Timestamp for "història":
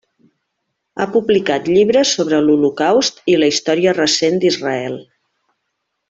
3.55-3.93